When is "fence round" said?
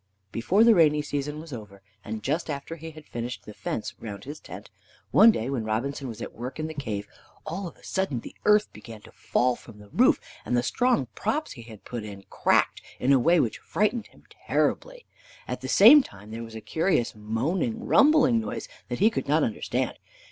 3.53-4.23